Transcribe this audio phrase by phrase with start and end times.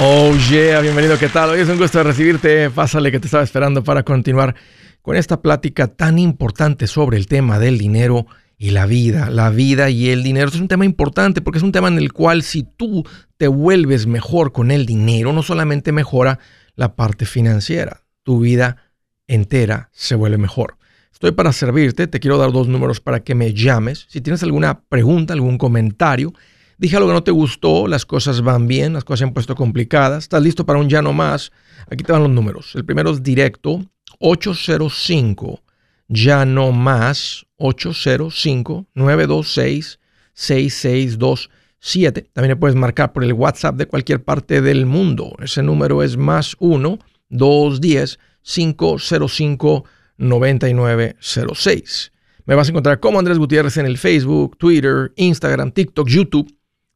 [0.00, 1.50] Oh yeah, bienvenido, ¿qué tal?
[1.50, 2.68] Hoy es un gusto recibirte.
[2.68, 4.56] Pásale que te estaba esperando para continuar
[5.02, 8.26] con esta plática tan importante sobre el tema del dinero
[8.58, 9.30] y la vida.
[9.30, 10.48] La vida y el dinero.
[10.48, 13.04] es un tema importante porque es un tema en el cual si tú
[13.36, 16.40] te vuelves mejor con el dinero, no solamente mejora
[16.74, 18.90] la parte financiera, tu vida
[19.28, 20.76] entera se vuelve mejor.
[21.12, 24.06] Estoy para servirte, te quiero dar dos números para que me llames.
[24.08, 26.32] Si tienes alguna pregunta, algún comentario,
[26.78, 29.54] Dije algo que no te gustó, las cosas van bien, las cosas se han puesto
[29.54, 30.24] complicadas.
[30.24, 31.52] ¿Estás listo para un ya no más?
[31.90, 32.74] Aquí te van los números.
[32.74, 33.84] El primero es directo,
[34.18, 35.62] 805
[36.08, 40.00] ya no más, 805 926
[40.34, 42.30] 6627.
[42.32, 45.36] También le puedes marcar por el WhatsApp de cualquier parte del mundo.
[45.40, 46.98] Ese número es más 1
[47.28, 49.84] 210 505
[50.16, 52.12] 9906.
[52.46, 56.54] Me vas a encontrar como Andrés Gutiérrez en el Facebook, Twitter, Instagram, TikTok, YouTube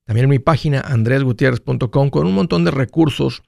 [0.09, 3.43] también en mi página andresgutierrez.com con un montón de recursos,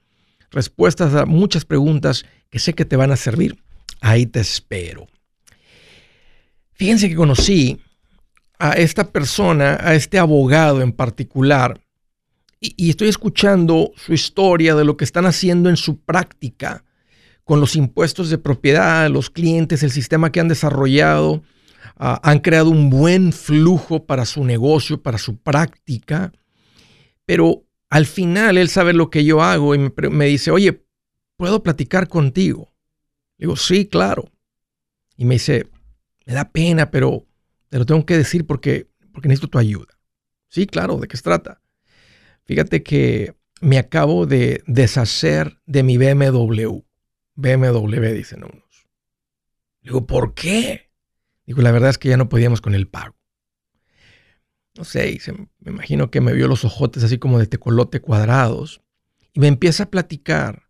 [0.51, 3.57] respuestas a muchas preguntas que sé que te van a servir.
[3.99, 5.07] Ahí te espero.
[6.73, 7.81] Fíjense que conocí
[8.59, 11.81] a esta persona, a este abogado en particular,
[12.59, 16.83] y, estoy escuchando su historia de lo que están haciendo en su práctica
[17.43, 21.41] con los impuestos de propiedad, los clientes, el sistema que han desarrollado.
[21.99, 26.31] Uh, han creado un buen flujo para su negocio, para su práctica.
[27.25, 30.85] Pero al final él sabe lo que yo hago y me, dice, oye,
[31.37, 32.73] ¿puedo platicar contigo?
[33.37, 34.31] Le digo, sí, claro.
[35.17, 35.69] Y me dice,
[36.25, 37.27] me da pena, pero
[37.69, 39.99] te lo tengo que decir porque, porque necesito tu ayuda.
[40.47, 41.61] Sí, claro, ¿de qué se trata?
[42.43, 46.83] Fíjate que me acabo de deshacer de mi BMW.
[47.35, 48.87] BMW, dicen unos.
[49.81, 50.91] Digo, ¿por qué?
[51.45, 53.20] Digo, la verdad es que ya no podíamos con el pago
[54.75, 55.19] no sé,
[55.59, 58.81] me imagino que me vio los ojotes así como de tecolote cuadrados
[59.33, 60.69] y me empieza a platicar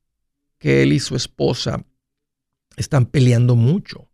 [0.58, 1.86] que él y su esposa
[2.78, 4.10] están peleando mucho.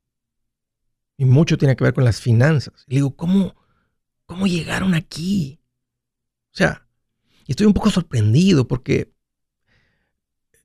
[1.18, 2.86] Y mucho tiene que ver con las finanzas.
[2.88, 3.56] Y le digo, ¿cómo,
[4.26, 5.60] cómo llegaron aquí?
[6.54, 6.88] O sea,
[7.48, 9.12] estoy un poco sorprendido porque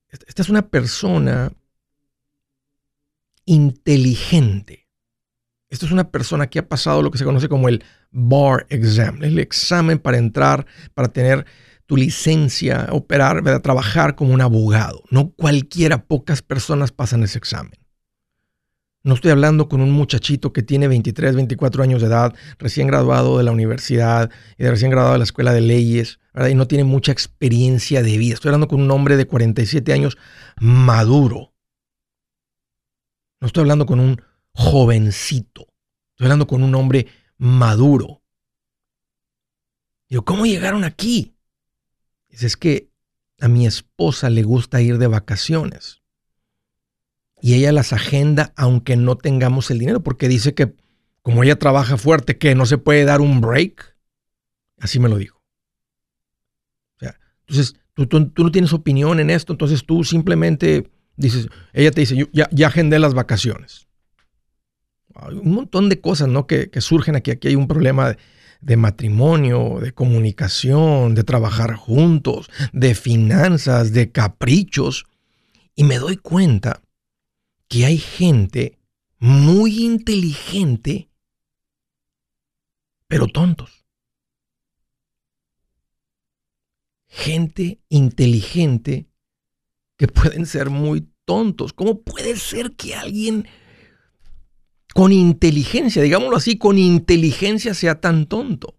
[0.09, 1.53] esta es una persona
[3.47, 4.83] inteligente
[5.73, 9.23] esto es una persona que ha pasado lo que se conoce como el bar exam,
[9.23, 11.47] el examen para entrar, para tener
[11.87, 15.03] tu licencia, operar, trabajar como un abogado.
[15.11, 17.83] No cualquiera, pocas personas pasan ese examen.
[19.05, 23.37] No estoy hablando con un muchachito que tiene 23, 24 años de edad, recién graduado
[23.37, 27.11] de la universidad y recién graduado de la escuela de leyes, y no tiene mucha
[27.11, 28.35] experiencia de vida.
[28.35, 30.17] Estoy hablando con un hombre de 47 años
[30.61, 31.53] maduro.
[33.41, 34.23] No estoy hablando con un
[34.53, 35.67] jovencito.
[36.13, 37.09] Estoy hablando con un hombre
[37.43, 38.23] maduro.
[40.09, 41.35] Digo, ¿cómo llegaron aquí?
[42.29, 42.89] Dice, es que
[43.41, 46.03] a mi esposa le gusta ir de vacaciones.
[47.41, 50.77] Y ella las agenda aunque no tengamos el dinero, porque dice que
[51.23, 53.97] como ella trabaja fuerte, que no se puede dar un break.
[54.79, 55.43] Así me lo dijo.
[56.95, 62.03] O sea, entonces tú, no tienes opinión en esto, entonces tú simplemente dices, ella te
[62.03, 63.89] dice, yo ya agendé las vacaciones
[65.29, 66.47] un montón de cosas ¿no?
[66.47, 67.31] que, surgen aquí.
[67.31, 68.17] Aquí hay un problema
[68.61, 75.07] de, matrimonio, de comunicación, de trabajar juntos, de finanzas, de caprichos.
[75.75, 76.83] Y me doy cuenta
[77.69, 78.79] que hay gente
[79.19, 81.09] muy inteligente,
[83.09, 83.85] pero tontos.
[87.09, 89.07] Gente inteligente
[89.97, 91.73] que pueden ser muy tontos.
[91.73, 93.47] ¿Cómo puede ser que alguien
[94.95, 98.77] con inteligencia, digámoslo así, con inteligencia sea tan tonto.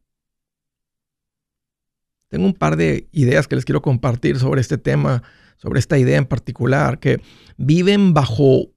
[2.28, 5.24] Tengo un par de ideas que les quiero compartir sobre este tema,
[5.58, 7.22] sobre esta idea en particular, que
[7.58, 8.70] viven bajo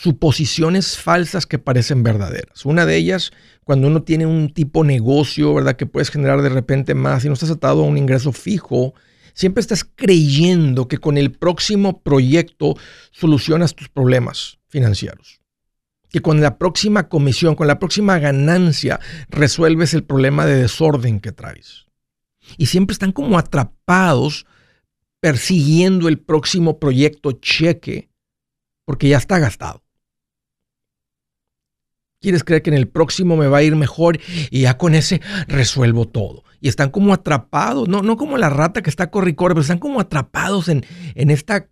[0.00, 2.64] suposiciones falsas que parecen verdaderas.
[2.64, 5.76] Una de ellas, cuando uno tiene un tipo negocio, ¿verdad?
[5.76, 8.94] Que puedes generar de repente más y no estás atado a un ingreso fijo,
[9.32, 12.74] siempre estás creyendo que con el próximo proyecto
[13.10, 15.43] solucionas tus problemas financieros
[16.14, 19.00] que con la próxima comisión, con la próxima ganancia,
[19.30, 21.86] resuelves el problema de desorden que traes.
[22.56, 24.46] Y siempre están como atrapados
[25.18, 28.10] persiguiendo el próximo proyecto cheque
[28.84, 29.82] porque ya está gastado.
[32.20, 34.20] Quieres creer que en el próximo me va a ir mejor
[34.52, 36.44] y ya con ese resuelvo todo.
[36.60, 39.62] Y están como atrapados, no, no como la rata que está corre y corre, pero
[39.62, 40.86] están como atrapados en,
[41.16, 41.66] en esta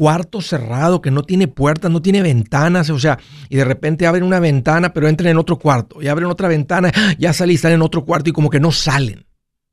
[0.00, 3.18] cuarto cerrado que no tiene puertas, no tiene ventanas, o sea,
[3.50, 6.90] y de repente abren una ventana, pero entran en otro cuarto, y abren otra ventana,
[7.18, 9.26] ya salen están en otro cuarto y como que no salen.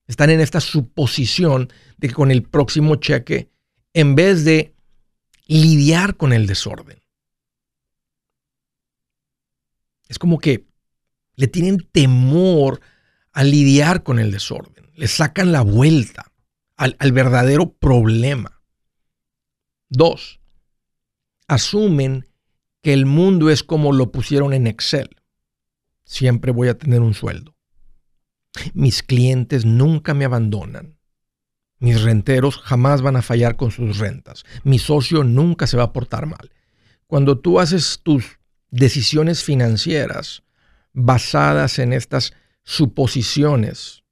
[0.06, 3.54] Están en esta suposición de que con el próximo cheque
[3.94, 4.76] en vez de
[5.46, 7.00] lidiar con el desorden.
[10.10, 10.66] Es como que
[11.38, 12.82] le tienen temor
[13.32, 14.92] a lidiar con el desorden.
[14.94, 16.34] Le sacan la vuelta
[16.76, 18.57] al verdadero problema.
[19.90, 20.40] Dos,
[21.48, 22.28] asumen
[22.82, 25.10] que el mundo es como lo pusieron en Excel.
[26.04, 27.56] Siempre voy a tener un sueldo.
[28.74, 30.98] Mis clientes nunca me abandonan.
[31.80, 34.46] Mis renteros jamás van a fallar con sus rentas.
[34.64, 36.52] Mi socio nunca se va a portar mal.
[37.06, 38.40] Cuando tú haces tus
[38.72, 40.44] decisiones financieras
[40.94, 44.04] basadas en estas suposiciones,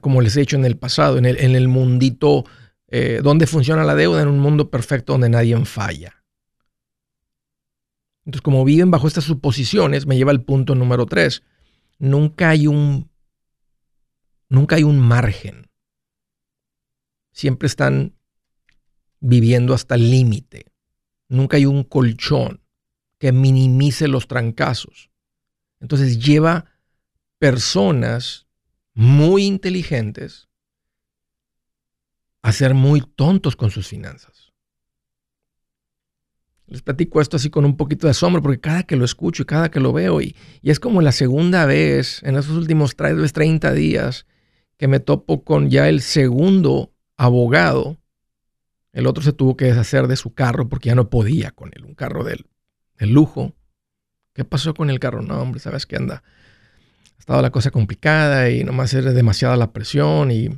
[0.00, 2.44] como les he dicho en el pasado, en el, en el mundito
[2.90, 6.24] eh, donde funciona la deuda, en un mundo perfecto donde nadie falla.
[8.24, 11.42] Entonces, como viven bajo estas suposiciones, me lleva al punto número tres.
[11.98, 13.08] Nunca hay un,
[14.48, 15.68] nunca hay un margen.
[17.32, 18.14] Siempre están
[19.20, 20.66] viviendo hasta el límite.
[21.28, 22.60] Nunca hay un colchón
[23.18, 25.10] que minimice los trancazos.
[25.78, 26.66] Entonces lleva
[27.38, 28.46] personas
[28.94, 30.49] muy inteligentes
[32.42, 34.50] a ser muy tontos con sus finanzas.
[36.70, 39.46] Les platico esto así con un poquito de asombro porque cada que lo escucho y
[39.46, 44.26] cada que lo veo y, es como la segunda vez en esos últimos 30 días
[44.76, 47.98] que me topo con ya el segundo abogado.
[48.92, 51.84] El otro se tuvo que deshacer de su carro porque ya no podía con él,
[51.84, 52.46] un carro del,
[52.98, 53.52] del lujo.
[54.32, 55.22] ¿Qué pasó con el carro?
[55.22, 56.22] No, hombre, sabes que anda.
[57.16, 60.50] Ha estado la cosa complicada y nomás era demasiada la presión y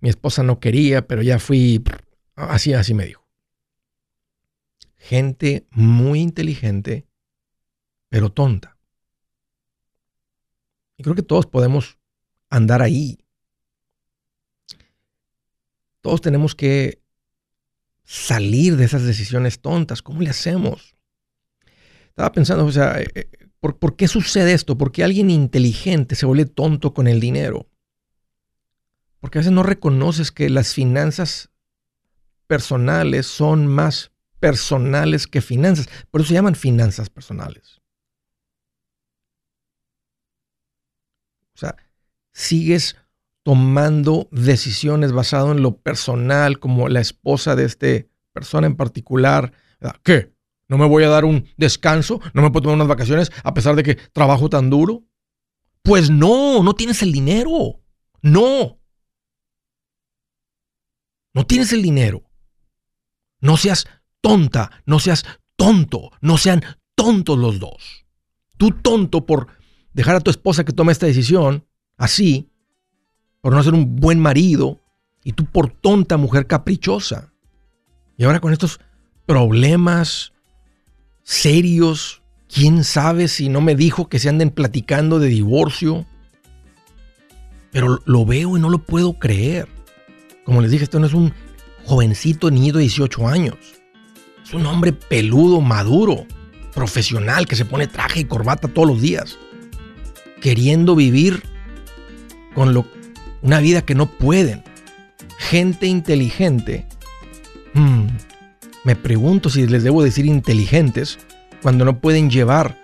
[0.00, 1.82] mi esposa no quería, pero ya fui,
[2.34, 3.26] así, así me dijo.
[4.96, 7.06] Gente muy inteligente,
[8.08, 8.76] pero tonta.
[10.96, 11.98] Y creo que todos podemos
[12.50, 13.18] andar ahí.
[16.00, 17.02] Todos tenemos que
[18.04, 20.02] salir de esas decisiones tontas.
[20.02, 20.96] ¿Cómo le hacemos?
[22.08, 23.28] Estaba pensando, o sea, eh, eh,
[23.60, 24.76] ¿por, ¿por, qué sucede esto?
[24.76, 27.68] ¿Por qué alguien inteligente se vuelve tonto con el dinero?
[29.20, 31.50] Porque a veces no reconoces que las finanzas
[32.46, 35.88] personales son más personales que finanzas.
[36.10, 37.80] Por eso se llaman finanzas personales.
[41.54, 41.76] O sea,
[42.32, 42.96] sigues
[43.42, 49.52] tomando decisiones basado en lo personal, como la esposa de esta persona en particular.
[50.04, 50.32] ¿Qué?
[50.68, 52.20] ¿No me voy a dar un descanso?
[52.34, 55.04] ¿No me puedo tomar unas vacaciones a pesar de que trabajo tan duro?
[55.82, 57.80] Pues no, no tienes el dinero.
[58.22, 58.78] No.
[61.38, 62.24] No tienes el dinero.
[63.40, 63.86] No seas
[64.20, 65.24] tonta, no seas
[65.54, 66.64] tonto, no sean
[66.96, 68.06] tontos los dos.
[68.56, 69.46] Tú tonto por
[69.92, 71.64] dejar a tu esposa que tome esta decisión,
[71.96, 72.50] así,
[73.40, 74.80] por no ser un buen marido,
[75.22, 77.32] y tú por tonta mujer caprichosa.
[78.16, 78.80] Y ahora con estos
[79.24, 80.32] problemas
[81.22, 82.20] serios,
[82.52, 86.04] quién sabe si no me dijo que se anden platicando de divorcio.
[87.70, 89.77] Pero lo veo y no lo puedo creer.
[90.48, 91.34] Como les dije, esto no es un
[91.84, 93.56] jovencito niño de 18 años.
[94.42, 96.24] Es un hombre peludo, maduro,
[96.74, 99.36] profesional, que se pone traje y corbata todos los días.
[100.40, 101.42] Queriendo vivir
[102.54, 102.86] con lo,
[103.42, 104.62] una vida que no pueden.
[105.36, 106.86] Gente inteligente.
[107.74, 108.06] Hmm,
[108.84, 111.18] me pregunto si les debo decir inteligentes
[111.60, 112.74] cuando no pueden llevar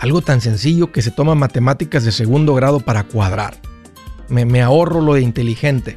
[0.00, 3.54] algo tan sencillo que se toma matemáticas de segundo grado para cuadrar.
[4.28, 5.96] Me ahorro lo de inteligente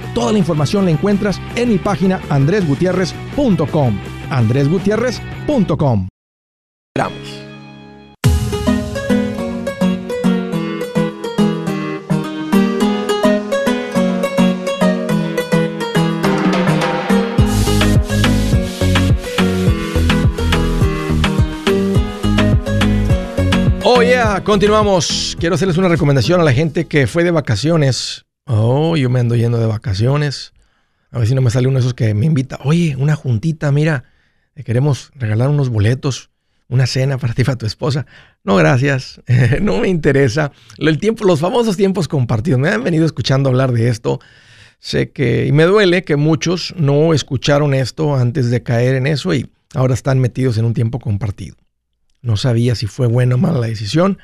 [0.13, 3.97] Toda la información la encuentras en mi página andresgutierrez.com.
[4.29, 6.07] andresgutierrez.com.
[23.83, 25.35] Oh yeah, continuamos.
[25.39, 29.37] Quiero hacerles una recomendación a la gente que fue de vacaciones Oh, yo me ando
[29.37, 30.51] yendo de vacaciones.
[31.09, 32.59] A ver si no me sale uno de esos que me invita.
[32.65, 34.03] Oye, una juntita, mira,
[34.65, 36.31] queremos regalar unos boletos,
[36.67, 38.05] una cena para ti y para tu esposa.
[38.43, 39.21] No, gracias.
[39.61, 40.51] no me interesa.
[40.77, 42.59] El tiempo, los famosos tiempos compartidos.
[42.59, 44.19] Me han venido escuchando hablar de esto.
[44.79, 49.33] Sé que, y me duele que muchos no escucharon esto antes de caer en eso
[49.33, 51.55] y ahora están metidos en un tiempo compartido.
[52.21, 54.17] No sabía si fue buena o mala la decisión.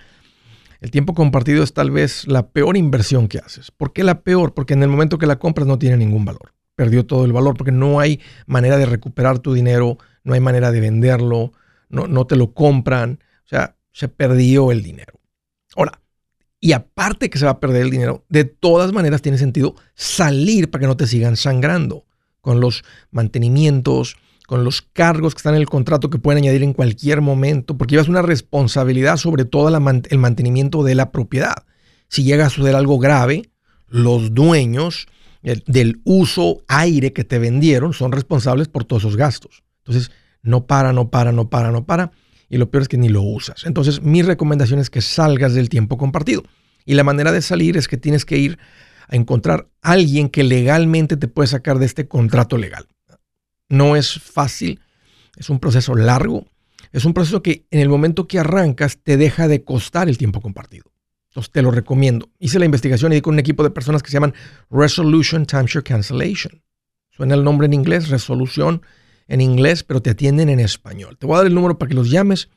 [0.79, 3.71] El tiempo compartido es tal vez la peor inversión que haces.
[3.71, 4.53] ¿Por qué la peor?
[4.53, 6.53] Porque en el momento que la compras no tiene ningún valor.
[6.75, 10.71] Perdió todo el valor porque no hay manera de recuperar tu dinero, no hay manera
[10.71, 11.53] de venderlo,
[11.89, 13.19] no, te lo compran.
[13.45, 15.19] O sea, se perdió el dinero.
[15.75, 15.99] Ahora,
[16.59, 20.69] y aparte que se va a perder el dinero, de todas maneras tiene sentido salir
[20.69, 22.05] para que no te sigan sangrando
[22.41, 26.71] con los mantenimientos, con los cargos que están en el contrato que pueden añadir en
[26.71, 31.65] cualquier momento, porque llevas una responsabilidad sobre todo el mantenimiento de la propiedad.
[32.07, 33.51] Si llega a suceder algo grave,
[33.89, 35.07] los dueños
[35.43, 39.63] del uso aire que te vendieron son responsables por todos esos gastos.
[39.79, 40.11] Entonces,
[40.41, 42.11] no para, no para, no para, no para.
[42.49, 43.65] Y lo peor es que ni lo usas.
[43.65, 46.43] Entonces, mi recomendación es que salgas del tiempo compartido.
[46.85, 48.59] Y la manera de salir es que tienes que ir
[49.09, 52.87] a encontrar a alguien que legalmente te puede sacar de este contrato legal.
[53.69, 54.79] No es fácil,
[55.35, 56.45] es un proceso largo,
[56.91, 60.41] es un proceso que en el momento que arrancas te deja de costar el tiempo
[60.41, 60.85] compartido.
[61.29, 62.29] Entonces te lo recomiendo.
[62.39, 64.33] Hice la investigación y di con un equipo de personas que se llaman
[64.71, 66.63] Resolution Timeshare Cancellation.
[67.11, 68.81] Suena el nombre en inglés, resolución
[69.27, 71.17] en inglés, pero te atienden en español.
[71.17, 72.49] Te voy a dar el número para que los llames,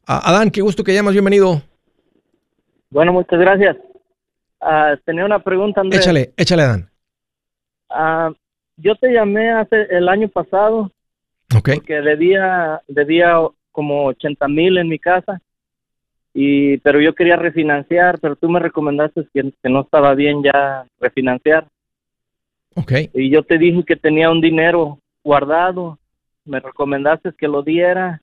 [0.05, 1.61] Adán, qué gusto que llamas, bienvenido.
[2.89, 3.77] Bueno, muchas gracias.
[4.59, 6.01] Ah, tenía una pregunta, Andrés.
[6.01, 6.89] Échale, échale, Adán.
[7.89, 8.33] Uh,
[8.77, 10.91] yo te llamé hace el año pasado
[11.50, 13.38] porque debía, debía
[13.72, 15.41] como 80 mil en mi casa,
[16.34, 21.68] y, pero yo quería refinanciar, pero tú me recomendaste que, no estaba bien ya refinanciar.
[22.75, 23.10] Okay.
[23.13, 25.98] Y yo te dije que tenía un dinero guardado,
[26.46, 28.22] me recomendaste que lo diera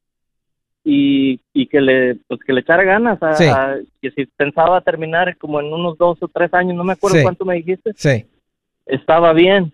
[0.85, 5.61] y, y que le pues que le echara ganas a, que si pensaba terminar como
[5.61, 7.93] en unos dos o tres años, no me acuerdo cuánto me dijiste.
[7.97, 8.25] Sí.
[8.87, 9.73] Estaba bien.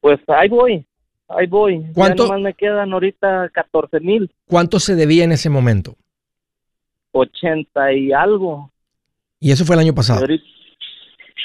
[0.00, 0.86] Pues ahí voy
[1.28, 1.84] ahí voy.
[1.94, 2.28] ¿Cuánto?
[2.28, 4.30] Ya me quedan ahorita 14 mil.
[4.46, 5.96] ¿Cuánto se debía en ese momento?
[7.12, 8.70] 80 y algo.
[9.40, 10.26] ¿Y eso fue el año pasado?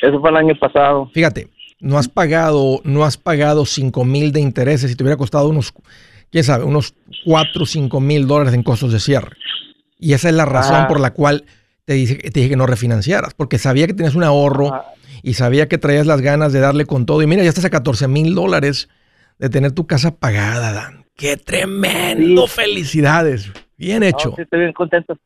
[0.02, 1.10] Eso fue el año pasado.
[1.14, 5.50] Fíjate, no has pagado, no has pagado 5 mil de intereses y te hubiera costado
[5.50, 5.74] unos,
[6.32, 6.94] quién sabe, unos
[7.26, 9.36] 4 o 5 mil dólares en costos de cierre.
[9.98, 11.44] Y esa es la razón por la cual
[11.86, 14.72] te dije, te dije que no refinanciaras, porque sabía que tenías un ahorro
[15.24, 17.22] y sabía que traías las ganas de darle con todo.
[17.22, 18.90] Y mira, ya estás a 14 mil dólares
[19.40, 21.06] de tener tu casa pagada, Dan.
[21.16, 22.46] ¡Qué tremendo!
[22.46, 23.52] ¡Felicidades!
[23.78, 24.34] Bien hecho.
[24.36, 25.18] sí, estoy bien contento.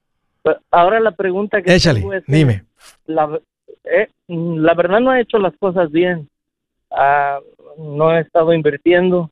[0.43, 2.65] Pues, ahora la pregunta que Échale, tengo es, dime.
[3.05, 3.39] La,
[3.84, 6.29] eh, la, verdad no he hecho las cosas bien.
[6.91, 7.39] Ah,
[7.77, 9.32] no he estado invirtiendo.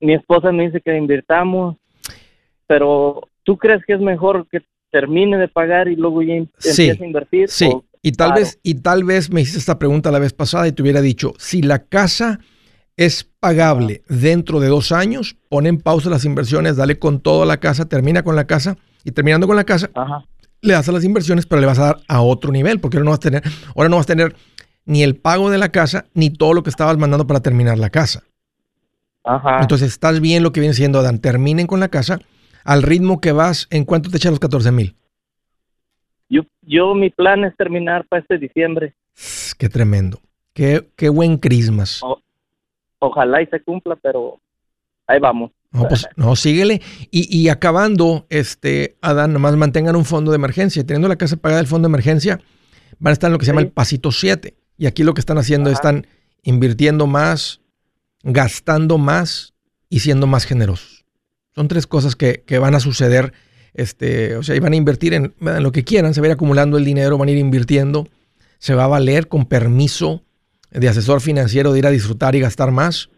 [0.00, 1.76] Mi esposa me dice que invirtamos,
[2.66, 7.06] pero ¿tú crees que es mejor que termine de pagar y luego ya empiece a
[7.06, 7.48] invertir?
[7.48, 7.70] Sí,
[8.02, 10.82] Y tal vez, y tal vez me hiciste esta pregunta la vez pasada y te
[10.82, 12.40] hubiera dicho, si la casa
[12.96, 17.46] es pagable dentro de dos años, pon en pausa las inversiones, dale con todo a
[17.46, 19.90] la casa, termina con la casa y terminando con la casa,
[20.62, 23.04] le das a las inversiones, pero le vas a dar a otro nivel, porque ahora
[23.04, 23.42] no vas a tener,
[23.74, 24.34] ahora no vas a tener
[24.86, 27.90] ni el pago de la casa, ni todo lo que estabas mandando para terminar la
[27.90, 28.22] casa.
[29.24, 29.58] Ajá.
[29.60, 31.18] Entonces estás bien lo que viene siendo, Dan.
[31.18, 32.20] Terminen con la casa
[32.64, 33.66] al ritmo que vas.
[33.70, 34.94] ¿En cuánto te echan los 14 mil?
[36.28, 38.94] Yo, yo, mi plan es terminar para este diciembre.
[39.58, 40.20] Qué tremendo.
[40.52, 42.00] Qué, qué buen Christmas.
[42.98, 44.40] Ojalá y se cumpla, pero
[45.06, 45.52] ahí vamos.
[45.72, 46.80] No, pues no, síguele.
[47.10, 50.84] Y, y, acabando, este, Adán, nomás mantengan un fondo de emergencia.
[50.84, 52.40] Teniendo la casa pagada del fondo de emergencia,
[52.98, 54.54] van a estar en lo que se llama el pasito 7.
[54.78, 56.06] Y aquí lo que están haciendo es están
[56.42, 57.60] invirtiendo más,
[58.22, 59.54] gastando más
[59.88, 61.04] y siendo más generosos.
[61.54, 63.32] Son tres cosas que, van a suceder.
[63.74, 66.34] Este, o sea, y van a invertir en, lo que quieran, se va a ir
[66.34, 68.08] acumulando el dinero, van a ir invirtiendo,
[68.58, 70.22] se va a valer con permiso
[70.76, 73.10] de asesor financiero de ir a disfrutar y gastar más.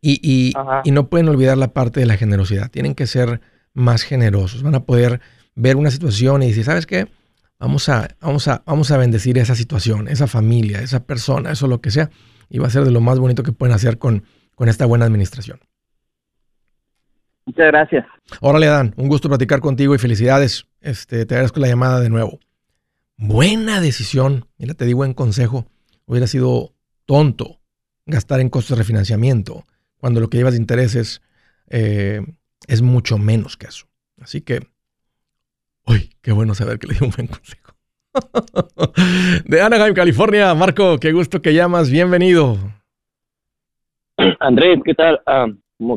[0.00, 0.52] Y, y,
[0.84, 2.70] y, no pueden olvidar la parte de la generosidad.
[2.70, 3.40] Tienen que ser
[3.74, 4.62] más generosos.
[4.62, 5.20] Van a poder
[5.56, 7.08] ver una situación y decir, ¿sabes qué?
[7.58, 11.80] Vamos a, vamos a, vamos a bendecir esa situación, esa familia, esa persona, eso lo
[11.80, 12.10] que sea.
[12.48, 14.24] Y va a ser de lo más bonito que pueden hacer con,
[14.54, 15.58] con esta buena administración.
[17.46, 18.06] Muchas gracias.
[18.40, 20.66] Órale, Dan, un gusto platicar contigo y felicidades.
[20.80, 22.38] Este, te agradezco la llamada de nuevo.
[23.16, 24.46] Buena decisión.
[24.58, 25.66] Mira, te digo en consejo.
[26.06, 26.74] Hubiera sido
[27.08, 27.58] tonto
[28.04, 29.64] gastar en costos de refinanciamiento
[29.96, 31.22] cuando lo que llevas de intereses
[31.70, 32.20] eh,
[32.66, 33.86] es mucho menos que eso.
[34.20, 34.60] Así que
[35.88, 37.72] Uy, qué bueno saber que le di un buen consejo.
[39.46, 40.54] de Anaheim, California.
[40.54, 41.90] Marco, qué gusto que llamas.
[41.90, 42.56] Bienvenido.
[44.38, 45.18] Andrés, ¿qué tal?
[45.24, 45.46] Ah,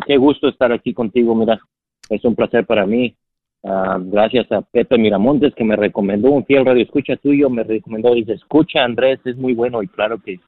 [0.07, 1.35] qué gusto estar aquí contigo.
[1.35, 1.59] Mira,
[2.07, 3.13] es un placer para mí.
[3.65, 8.15] Ah, gracias a Pepe Miramontes que me recomendó un fiel radio escucha tuyo, me recomendó
[8.15, 10.39] y dice, escucha Andrés, es muy bueno y claro que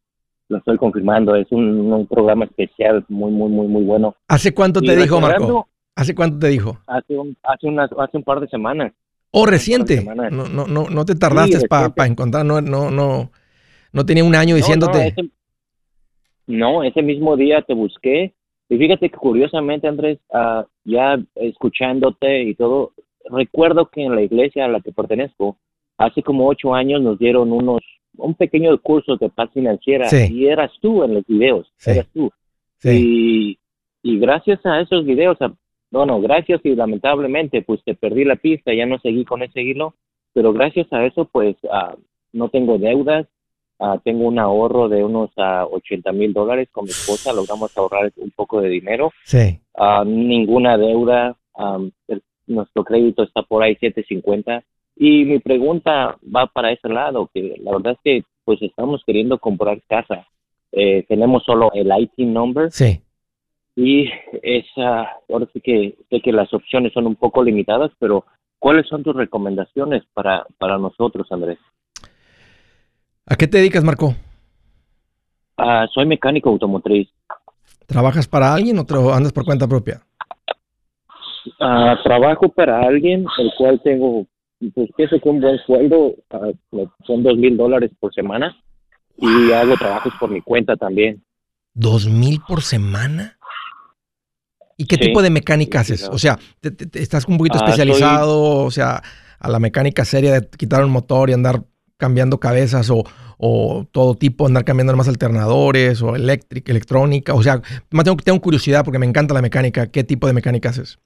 [0.54, 4.16] lo estoy confirmando, es un, programa especial muy, muy, muy, muy bueno.
[4.28, 5.68] ¿Hace cuánto te dijo Marco?
[5.96, 6.80] ¿Hace cuánto te dijo?
[6.88, 7.68] Hace un, hace,
[7.98, 8.94] hace un par de semanas.
[9.32, 10.04] ¿O reciente?
[10.04, 13.32] No, no, no, no te tardaste para encontrar, no, no, no,
[13.92, 15.16] no tenía un año diciéndote.
[16.46, 18.34] No, ese, mismo día te busqué.
[18.70, 22.94] Y fíjate que curiosamente, Andrés, uh, ya escuchándote y todo,
[23.30, 25.58] recuerdo que en la iglesia a la que pertenezco,
[25.98, 27.82] hace como ocho años nos dieron unos,
[28.18, 32.32] un pequeño curso de paz financiera y eras tú en los videos, eras tú.
[32.84, 33.58] Y,
[34.02, 35.38] y gracias a esos videos,
[35.92, 39.62] no, no, gracias y lamentablemente pues te perdí la pista, ya no seguí con ese
[39.62, 39.96] hilo,
[40.34, 41.98] pero gracias a eso pues uh,
[42.34, 43.28] no tengo deudas,
[43.80, 48.12] uh, tengo un ahorro de unos uh, 80 mil dólares con mi esposa, logramos ahorrar
[48.18, 49.60] un poco de dinero, sí.
[50.06, 51.38] ninguna deuda,
[52.48, 54.64] nuestro crédito está por ahí 750
[54.96, 59.38] y mi pregunta va para ese lado, que la verdad es que pues estamos queriendo
[59.38, 60.28] comprar casa,
[60.72, 62.72] eh, tenemos solo el IT number.
[62.72, 63.02] Sí
[63.76, 64.10] y
[64.44, 68.26] esa, ahora sí que sé que las opciones son un poco limitadas, pero
[68.60, 71.58] ¿cuáles son tus recomendaciones para, para nosotros, Andrés?
[73.26, 74.14] ¿A qué te dedicas, Marco?
[75.58, 77.10] Ah, soy mecánico automotriz.
[77.88, 80.02] ¿Trabajas para alguien o andas por cuenta propia?
[81.60, 84.26] Ah, trabajo para alguien, el cual tengo,
[84.72, 86.52] pues pienso que un buen sueldo, ah,
[87.06, 88.56] son dos mil dólares por semana
[89.18, 91.24] y hago trabajos por mi cuenta también.
[91.74, 93.38] ¿Dos mil por semana?
[94.78, 96.10] ¿Y qué tipo de mecánica haces?
[96.12, 96.38] O sea,
[96.94, 98.64] ¿estás un poquito ah, especializado?
[98.64, 99.02] O sea,
[99.40, 101.64] a la mecánica seria de quitar un motor y andar
[101.98, 103.04] cambiando cabezas o,
[103.92, 107.34] todo tipo, andar cambiando más alternadores o eléctrica, electrónica.
[107.34, 109.88] O sea, más tengo, tengo curiosidad porque me encanta la mecánica.
[109.88, 111.00] ¿Qué tipo de mecánica haces?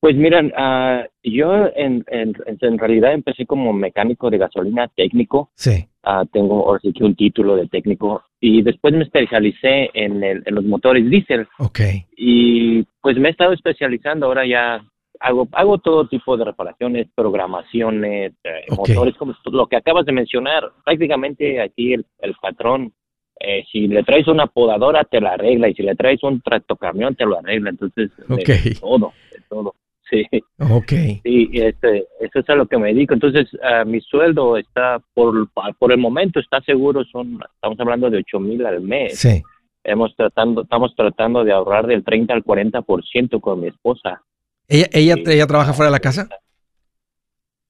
[0.00, 5.50] Pues miren, uh, yo en, en, en, realidad empecé como mecánico de gasolina técnico.
[5.54, 5.88] Sí.
[6.04, 10.42] Uh, tengo ahora sí que un título de técnico y después me especialicé en, el,
[10.46, 11.48] en los motores diésel.
[11.58, 11.80] Ok.
[12.16, 14.84] Y pues me he estado especializando, ahora ya
[15.18, 20.70] hago, hago todo tipo de reparaciones, programaciones, eh, motores, como lo que acabas de mencionar.
[20.84, 22.92] Prácticamente aquí el, el patrón
[23.40, 27.14] eh, si le traes una podadora te la arregla y si le traes un tractocamión
[27.14, 28.10] te lo arregla entonces
[28.80, 29.74] todo de todo
[30.10, 30.26] Sí.
[30.58, 30.92] Ok.
[31.22, 33.14] Sí, este, eso es a lo que me dedico.
[33.14, 38.18] Entonces, uh, mi sueldo está, por, por el momento, está seguro, son, estamos hablando de
[38.18, 39.18] 8 mil al mes.
[39.18, 39.42] Sí.
[39.84, 44.22] Hemos tratando, estamos tratando de ahorrar del 30 al 40% con mi esposa.
[44.66, 46.28] ¿Ella, ella, ella trabaja fuera de la casa?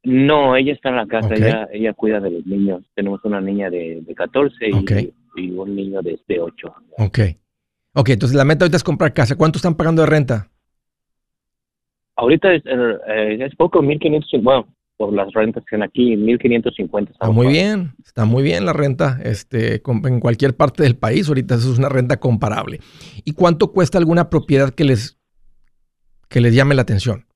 [0.04, 2.82] No, ella está en la casa, ella, ella cuida de los niños.
[2.94, 6.74] Tenemos una niña de, de 14 y, y, un niño de, de 8.
[6.98, 7.18] Ok.
[7.94, 9.36] Ok, entonces la meta ahorita es comprar casa.
[9.36, 10.48] ¿Cuánto están pagando de renta?
[12.18, 17.12] Ahorita es, eh, es poco, 1500, bueno, por las rentas que están aquí, 1550.
[17.12, 21.28] Está muy bien, está muy bien la renta este, en cualquier parte del país.
[21.28, 22.80] Ahorita eso es una renta comparable.
[23.24, 25.16] ¿Y cuánto cuesta alguna propiedad que les,
[26.28, 27.27] que les llame la atención?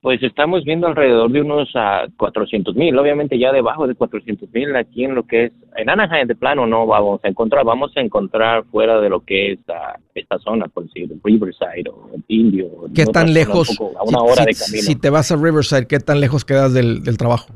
[0.00, 4.74] Pues estamos viendo alrededor de unos a 400 mil, obviamente ya debajo de 400 mil
[4.74, 8.00] aquí en lo que es, en Anaheim de plano no vamos a encontrar, vamos a
[8.00, 9.58] encontrar fuera de lo que es
[10.14, 12.68] esta zona, por decir, Riverside o Indio.
[12.94, 14.82] ¿Qué tan lejos, a una hora de camino.
[14.82, 17.48] si te vas a Riverside, qué tan lejos quedas del, trabajo?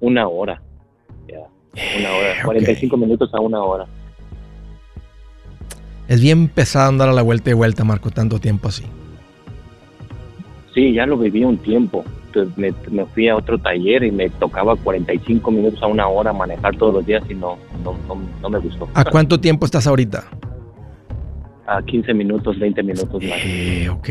[0.00, 0.62] Una hora,
[1.28, 1.40] ya,
[1.98, 3.86] una hora, 45 minutos a una hora.
[6.06, 8.84] Es bien pesado andar a la vuelta y vuelta, Marco, tanto tiempo así.
[10.74, 12.04] Sí, ya lo viví un tiempo.
[12.56, 16.76] me, me, fui a otro taller y me tocaba 45 minutos a una hora manejar
[16.76, 17.96] todos los días y no, no,
[18.42, 18.88] no, me gustó.
[18.94, 20.24] ¿A cuánto tiempo estás ahorita?
[21.66, 23.38] A 15 minutos, 20 minutos más.
[23.44, 24.08] Eh, ok.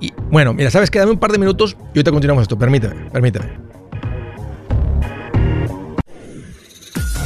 [0.00, 0.98] Y, bueno, mira, ¿sabes qué?
[0.98, 2.58] Dame un par de minutos y ahorita continuamos esto.
[2.58, 3.71] Permíteme, permíteme.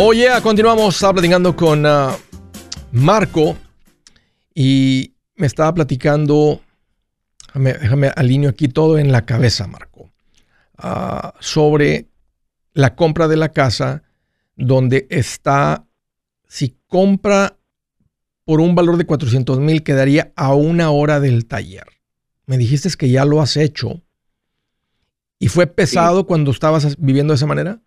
[0.00, 0.94] Oye, continuamos.
[0.94, 2.16] Estaba platicando con ah,
[2.92, 3.56] Marco
[4.54, 6.60] y me estaba platicando.
[7.48, 10.08] Déjame, déjame alineo aquí todo en la cabeza, Marco.
[10.76, 12.06] Ah, sobre
[12.74, 14.04] la compra de la casa,
[14.54, 15.84] donde está.
[16.46, 17.58] Si compra
[18.44, 21.88] por un valor de 400 mil, quedaría a una hora del taller.
[22.46, 24.00] Me dijiste que ya lo has hecho.
[25.40, 27.82] ¿Y fue pesado cuando estabas viviendo de esa manera?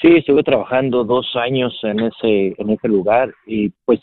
[0.00, 4.00] Sí, estuve trabajando dos años en ese, en ese lugar y pues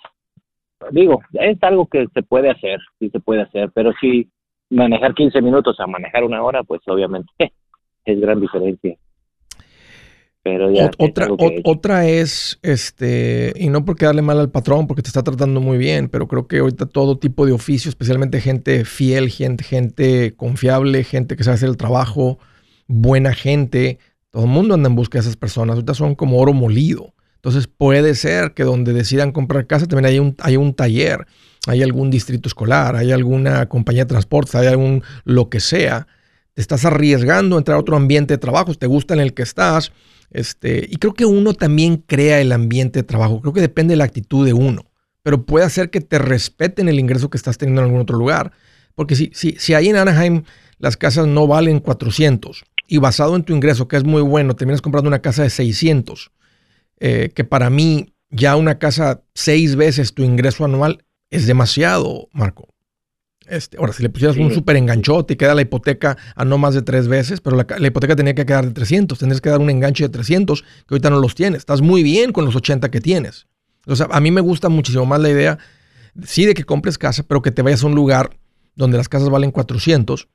[0.92, 4.30] digo, es algo que se puede hacer, sí se puede hacer, pero si
[4.70, 7.32] manejar 15 minutos a manejar una hora, pues obviamente
[8.06, 8.98] es gran diferencia.
[10.44, 11.28] Pero ya otra,
[11.64, 15.80] otra es, este, y no porque darle mal al patrón, porque te está tratando muy
[15.80, 21.04] bien, pero creo que ahorita todo tipo de oficio, especialmente gente fiel, gente, gente confiable,
[21.04, 22.38] gente que sabe hacer el trabajo,
[22.86, 23.98] buena gente,
[24.36, 25.76] todo el mundo anda en busca de esas personas.
[25.76, 27.14] Ahorita son como oro molido.
[27.36, 31.26] Entonces puede ser que donde decidan comprar casa también hay un, hay un taller,
[31.68, 36.08] hay algún distrito escolar, hay alguna compañía de transporte, hay algún lo que sea.
[36.54, 39.44] Te estás arriesgando a entrar a otro ambiente de trabajo, te gusta en el que
[39.44, 39.94] estás.
[40.32, 43.40] Este, y creo que uno también crea el ambiente de trabajo.
[43.40, 44.84] Creo que depende de la actitud de uno.
[45.24, 48.52] Pero puede hacer que te respeten el ingreso que estás teniendo en algún otro lugar.
[48.96, 50.44] Porque si, si, si ahí en Anaheim
[50.78, 54.82] las casas no valen 400 y basado en tu ingreso, que es muy bueno, terminas
[54.82, 56.32] comprando una casa de 600,
[57.00, 62.68] eh, que para mí ya una casa seis veces tu ingreso anual es demasiado, Marco.
[63.48, 66.74] Este, ahora, si le pusieras un súper enganchote y queda la hipoteca a no más
[66.74, 69.70] de tres veces, pero la, hipoteca tenía que quedar de 300, tendrías que dar un
[69.70, 71.60] enganche de 300 que ahorita no los tienes.
[71.60, 73.48] Estás muy bien con los 80 que tienes.
[73.86, 75.60] O sea, a mí me gusta muchísimo más la idea,
[76.24, 78.36] sí, de que compres casa, pero que te vayas a un lugar
[78.76, 80.28] donde las casas valen 400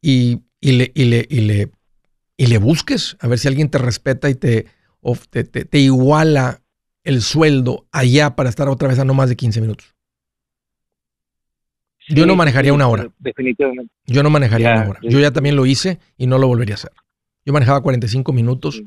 [0.00, 1.70] y, le, y, le, y le
[2.36, 4.66] y le busques a ver si alguien te respeta y te,
[5.42, 6.62] te, iguala
[7.04, 9.94] el sueldo allá para estar otra vez a no más de 15 minutos.
[12.08, 13.08] Yo no manejaría una hora.
[13.18, 13.92] Definitivamente.
[14.04, 15.00] Yo no manejaría una hora.
[15.02, 16.92] Yo ya también lo hice y no lo volvería a hacer.
[17.44, 18.82] Yo manejaba 45 minutos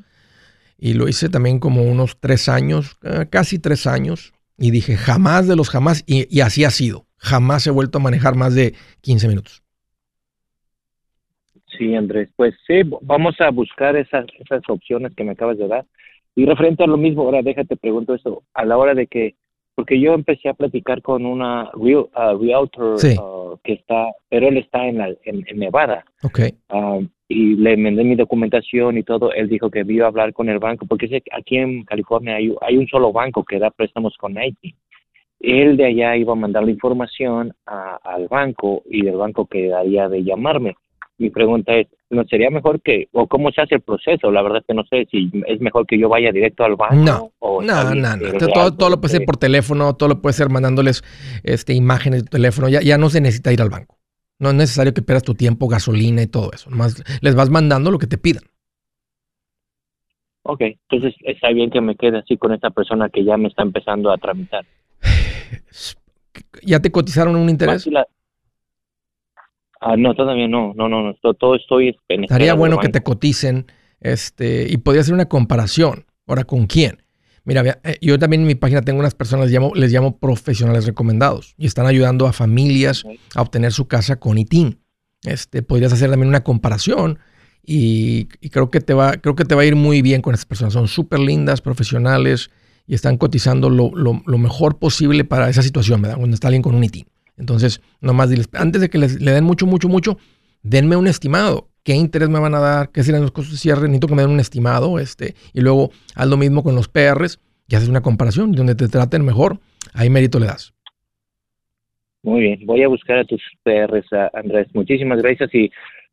[0.78, 4.34] y lo hice también como unos tres años, eh, casi tres años.
[4.58, 7.08] Y dije, jamás de los jamás, y, y así ha sido.
[7.18, 9.64] Jamás he vuelto a manejar más de 15 minutos.
[11.80, 15.86] Sí, Andrés, pues sí, vamos a buscar esas, esas opciones que me acabas de dar.
[16.36, 19.36] Y referente a lo mismo, ahora déjate pregunto esto, a la hora de que
[19.76, 24.58] porque yo empecé a platicar con una real, uh, realtor uh, que está, pero él
[24.58, 26.04] está en, la, en, Nevada.
[26.22, 26.50] Okay.
[26.70, 29.32] Um, y le mandé mi documentación y todo.
[29.32, 32.76] Él dijo que iba a hablar con el banco, porque aquí en California hay, hay
[32.76, 34.76] un solo banco que da préstamos con Nike.
[35.40, 40.26] Él de allá iba a mandar la información al banco y el banco quedaría de
[40.26, 40.76] llamarme
[41.20, 44.32] mi pregunta es, ¿no sería mejor que, o cómo se hace el proceso?
[44.32, 46.96] La verdad es que no sé si es mejor que yo vaya directo al banco.
[46.96, 48.38] No, o no, no, no.
[48.38, 51.04] Todo, todo, lo puede ser por teléfono, todo lo puede ser mandándoles
[51.44, 52.70] este, imágenes de teléfono.
[52.70, 53.98] Ya, ya no se necesita ir al banco.
[54.40, 56.70] No es necesario que pierdas tu tiempo, gasolina y todo eso.
[56.70, 58.44] Más les vas mandando lo que te pidan.
[60.44, 63.64] Ok, entonces está bien que me quede así con esta persona que ya me está
[63.64, 64.66] empezando a tramitar.
[66.64, 67.88] ¿Ya te cotizaron un interés?
[69.80, 73.68] Ah, no, todavía no, no, no, no, todo, estoy en Estaría bueno que te coticen
[74.02, 76.06] este, y podría hacer una comparación.
[76.28, 77.04] Ahora, ¿con quién?
[77.46, 80.86] Mira, eh, yo también en mi página tengo unas personas, les llamo, les llamo profesionales
[80.86, 84.80] recomendados y están ayudando a familias a obtener su casa con ITIN.
[85.24, 87.20] Este, podrías hacer también una comparación
[87.66, 90.46] y, creo, que te va, creo que te va a ir muy bien con estas
[90.46, 90.74] personas.
[90.74, 92.52] Son súper lindas, profesionales
[92.86, 96.18] y están cotizando lo, lo, lo, mejor posible para esa situación, ¿verdad?
[96.18, 97.06] Cuando está alguien con un ITIN.
[97.40, 100.18] Entonces, nomás diles, antes de que les, le den mucho, mucho, mucho,
[100.62, 101.70] denme un estimado.
[101.84, 102.92] ¿Qué interés me van a dar?
[102.92, 103.84] ¿Qué serán los costos de cierre?
[103.84, 105.00] Necesito que me den un estimado.
[105.00, 108.90] Este, y luego haz lo mismo con los PRs y haces una comparación donde te
[108.90, 109.58] traten mejor.
[109.94, 110.74] Ahí mérito le das.
[112.22, 114.68] Muy bien, voy a buscar a tus PRs, Andrés.
[114.74, 115.72] Muchísimas gracias y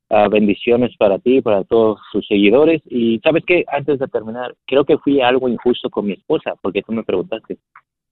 [0.09, 2.81] ah, bendiciones para ti, para todos sus seguidores.
[2.89, 6.83] Y sabes qué, antes de terminar, creo que fui algo injusto con mi esposa, porque
[6.83, 7.59] tú me preguntaste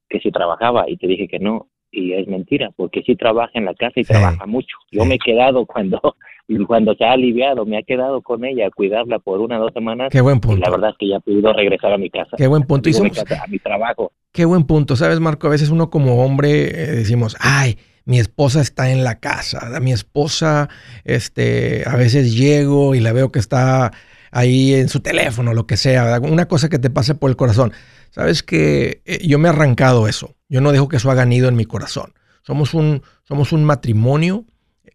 [0.09, 3.64] que si trabajaba y te dije que no y es mentira, porque sí trabaja en
[3.64, 4.76] la casa y trabaja mucho.
[4.90, 6.00] Yo me he quedado cuando,
[6.66, 9.72] cuando se ha aliviado, me ha quedado con ella a cuidarla por una o dos
[9.72, 10.09] semanas.
[10.11, 10.59] Qué buen punto.
[10.59, 12.37] Y la verdad es que ya he podido regresar a mi casa.
[12.37, 12.90] Qué buen punto.
[12.90, 14.12] Y a mi trabajo.
[14.33, 14.96] Qué buen punto.
[14.96, 19.20] Sabes, Marco, a veces uno como hombre eh, decimos, ay, mi esposa está en la
[19.20, 19.68] casa.
[19.80, 20.68] Mi esposa,
[21.04, 23.92] este, a veces llego y la veo que está
[24.30, 26.20] ahí en su teléfono, lo que sea.
[26.20, 27.72] Una cosa que te pase por el corazón.
[28.14, 30.37] Sabes que eh, yo me he arrancado eso.
[30.48, 32.14] Yo no dejo que eso haga nido en mi corazón.
[32.42, 34.44] Somos un, somos un matrimonio.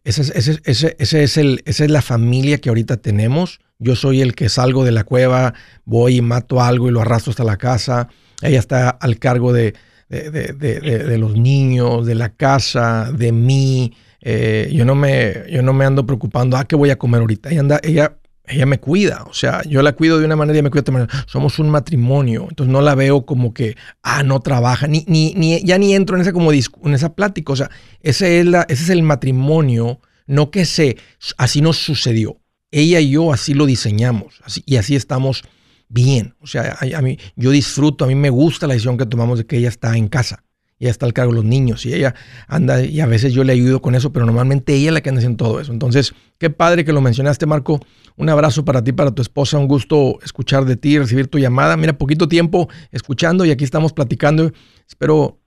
[0.05, 3.59] Ese, ese, ese, ese es el, esa es la familia que ahorita tenemos.
[3.77, 5.53] Yo soy el que salgo de la cueva,
[5.83, 8.07] voy y mato algo y lo arrastro hasta la casa.
[8.41, 9.73] Ella está al cargo de,
[10.07, 13.93] de, de, de los niños, de la casa, de mí.
[14.21, 17.49] Eh, yo, no me, yo no me ando preocupando, ah, ¿qué voy a comer ahorita?
[17.49, 18.17] Ella, anda, ella
[18.49, 20.91] ella me cuida, o sea, yo la cuido de una manera y me cuida de
[20.91, 21.25] otra manera.
[21.27, 25.61] Somos un matrimonio, entonces no la veo como que, ah, no trabaja, ni, ni, ni
[25.63, 27.69] ya ni entro en esa, como en esa plática, o sea,
[28.01, 30.97] ese es, la, ese es el matrimonio, no que se,
[31.37, 32.41] así nos sucedió.
[32.71, 35.43] Ella y yo así lo diseñamos así, y así estamos
[35.87, 36.35] bien.
[36.39, 39.45] O sea, a, mí, yo disfruto, a mí me gusta la decisión que tomamos de
[39.45, 40.43] que ella está en casa
[40.79, 42.15] ella está al cargo de los niños y ella
[42.47, 45.09] anda y a veces yo le ayudo con eso, pero normalmente ella es la que
[45.09, 45.73] anda haciendo todo eso.
[45.73, 47.79] Entonces, qué padre que lo mencionaste, Marco.
[48.15, 49.57] Un abrazo para ti, para tu esposa.
[49.57, 51.77] Un gusto escuchar de ti, recibir tu llamada.
[51.77, 54.51] Mira, poquito tiempo escuchando y aquí estamos platicando.
[54.87, 55.39] Espero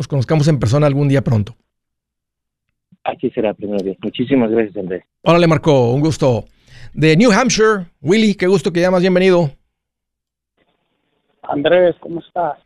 [0.00, 1.54] nos conozcamos en persona algún día pronto.
[3.04, 3.96] Aquí será primero día.
[4.02, 5.04] Muchísimas gracias, Andrés.
[5.22, 6.44] Órale, Marco, un gusto.
[6.94, 9.50] De New Hampshire, Willy, qué gusto que llamas, bienvenido.
[11.42, 12.58] Andrés, ¿cómo estás?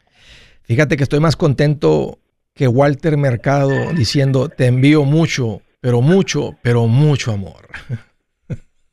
[0.64, 2.18] Fíjate que estoy más contento
[2.54, 7.68] que Walter Mercado diciendo, te envío mucho, pero mucho, pero mucho amor.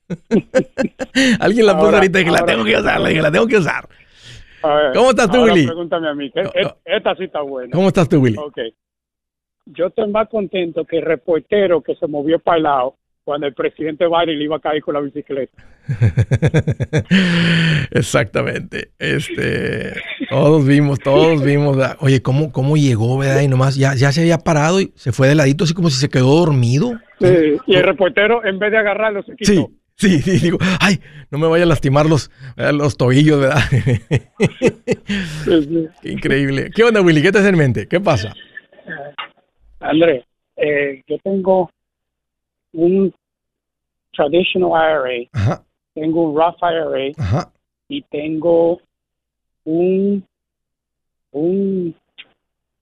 [1.39, 3.87] Alguien la puso ahorita y dije, la tengo que usar, dije, la tengo que usar.
[4.93, 5.65] ¿Cómo estás tú, Willy?
[5.65, 6.31] Pregúntame a mí,
[6.85, 7.71] esta sí está buena.
[7.71, 8.37] ¿Cómo estás tú, Willy?
[8.37, 8.57] Ok.
[9.65, 12.97] Yo estoy más contento que el reportero que se movió para el lado
[13.31, 15.53] cuando el presidente Biden le iba a caer con la bicicleta.
[17.91, 18.89] Exactamente.
[18.99, 19.93] Este,
[20.29, 21.77] todos vimos, todos vimos.
[21.99, 23.39] Oye, ¿cómo, cómo llegó, verdad?
[23.39, 25.97] Y nomás ya, ya se había parado y se fue de ladito, así como si
[25.97, 26.91] se quedó dormido.
[27.21, 29.51] Sí, y el reportero, en vez de agarrarlo, se quitó.
[29.53, 29.65] Sí.
[29.95, 33.61] Sí, sí, digo, ay, no me vaya a lastimar los, los tobillos, ¿verdad?
[36.03, 36.69] increíble.
[36.75, 37.21] ¿Qué onda, Willy?
[37.21, 37.87] ¿Qué te hace en mente?
[37.87, 38.33] ¿Qué pasa?
[39.79, 40.25] Andrés,
[40.57, 41.69] eh, yo tengo
[42.73, 43.13] un
[44.13, 45.61] traditional IRA,
[45.93, 47.51] tengo un Roth IRA
[47.87, 48.79] y tengo
[49.65, 50.23] un
[51.31, 51.95] un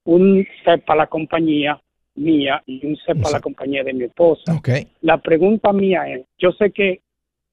[0.06, 1.80] un set para la compañía
[2.15, 4.54] mía y un set para la compañía de mi esposa.
[4.56, 4.88] Okay.
[5.02, 7.02] La pregunta mía es, yo sé que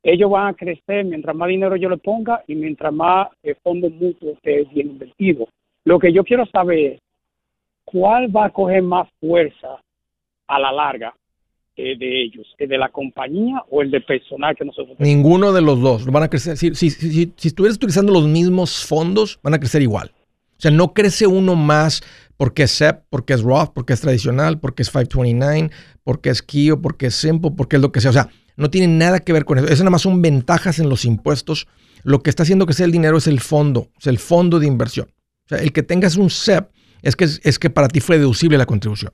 [0.02, 3.90] ellos van a crecer mientras más dinero yo le ponga y mientras más el fondo
[3.90, 5.48] mutuo esté bien invertido.
[5.84, 7.00] Lo que yo quiero saber es
[7.84, 9.80] cuál va a coger más fuerza
[10.46, 11.14] a la larga,
[11.82, 15.80] de ellos, el de la compañía o el de personal que nosotros Ninguno de los
[15.80, 16.56] dos van a crecer.
[16.56, 20.12] Si, si, si, si, estuvieras utilizando los mismos fondos, van a crecer igual.
[20.58, 22.02] O sea, no crece uno más
[22.36, 25.70] porque es SEP, porque es Roth, porque es tradicional, porque es 529,
[26.02, 28.10] porque es KIO, porque es Simple, porque es lo que sea.
[28.10, 29.68] O sea, no tiene nada que ver con eso.
[29.68, 31.66] Eso nada más son ventajas en los impuestos.
[32.04, 34.66] Lo que está haciendo que sea el dinero es el fondo, es el fondo de
[34.66, 35.08] inversión.
[35.44, 36.70] O sea, el que tengas un SEP
[37.02, 39.12] es que, es que para ti fue deducible la contribución.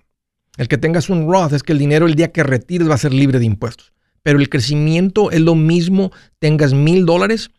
[0.56, 2.98] El que tengas un Roth es que el dinero el día que retires va a
[2.98, 3.92] ser libre de impuestos.
[4.22, 7.50] Pero el crecimiento es lo mismo tengas mil dólares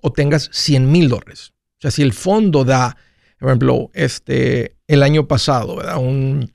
[0.00, 1.52] o tengas cien mil dólares.
[1.78, 2.96] O sea, si el fondo da,
[3.38, 5.98] por ejemplo, este, el año pasado, ¿verdad?
[5.98, 6.52] un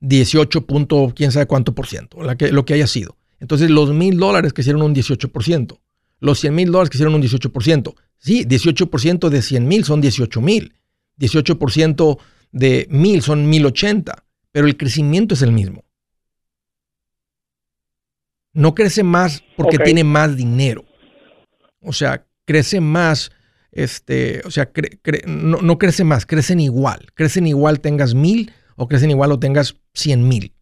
[0.00, 3.16] 18 punto, quién sabe cuánto por ciento, lo que haya sido.
[3.40, 5.80] Entonces los mil dólares que hicieron un 18%,
[6.20, 7.94] los 100 mil dólares que hicieron un 18%.
[8.18, 10.74] Sí, 18% de 100 mil son 18 mil,
[11.18, 12.18] 18%
[12.52, 15.84] de mil son 1080, pero el crecimiento es el mismo.
[18.52, 20.84] No crece más porque tiene más dinero.
[21.80, 23.32] O sea, crece más,
[23.72, 24.70] este, o sea,
[25.26, 27.06] no, no, crece más, crecen igual.
[27.14, 30.54] Crecen igual tengas mil o crecen igual o tengas cien mil.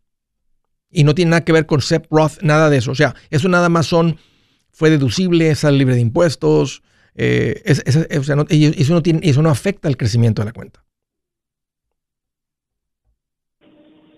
[0.88, 2.92] Y no tiene nada que ver con SEP Roth, nada de eso.
[2.92, 4.18] O sea, eso nada más son,
[4.72, 6.82] fue deducible, sale libre de impuestos.
[7.16, 8.36] Eh, o sea, eso,
[8.94, 10.84] no tiene, eso no afecta el crecimiento de la cuenta.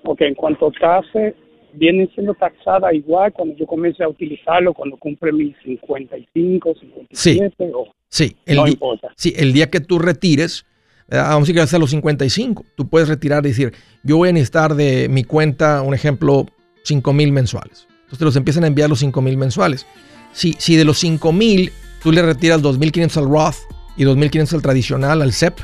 [0.05, 1.33] Ok, en cuanto a tasa,
[1.75, 7.65] viene siendo taxada igual cuando yo comience a utilizarlo, cuando cumple mis 55, 57 sí,
[7.75, 9.13] o sí, el no importa.
[9.17, 10.67] Sí, el día que tú retires,
[11.09, 14.75] vamos a decir a los 55, tú puedes retirar y decir, yo voy a necesitar
[14.75, 16.47] de mi cuenta, un ejemplo,
[16.85, 17.87] 5 mil mensuales.
[17.91, 19.87] Entonces te los empiezan a enviar los 5 mil mensuales.
[20.33, 21.71] Si, si de los 5 mil
[22.03, 23.57] tú le retiras 2.500 al Roth
[23.97, 25.55] y 2.500 al tradicional, al SEP,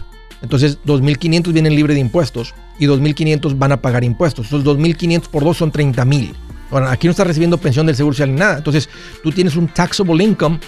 [0.43, 4.47] entonces 2.500 vienen libre de impuestos y 2.500 van a pagar impuestos.
[4.53, 6.33] Entonces 2.500 por dos son 30.000.
[6.71, 8.59] Ahora, aquí no estás recibiendo pensión del seguro social ni nada.
[8.59, 8.89] Entonces
[9.23, 10.61] tú tienes un taxable income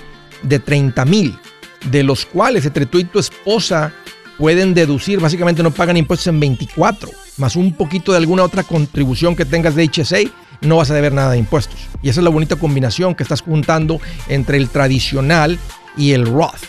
[0.43, 1.39] de 30.000,
[1.91, 3.93] de los cuales entre tú y tu esposa
[4.39, 9.37] pueden deducir, básicamente no pagan impuestos en 24, más un poquito de alguna otra contribución
[9.37, 10.31] que tengas de HSA,
[10.63, 11.79] no vas a deber nada de impuestos.
[12.03, 15.59] Y esa es la bonita combinación que estás juntando entre el tradicional
[15.97, 16.65] y el Roth.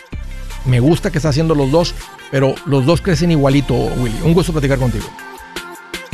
[0.65, 1.95] Me gusta que estás haciendo los dos,
[2.30, 4.17] pero los dos crecen igualito, Willy.
[4.23, 5.06] Un gusto platicar contigo.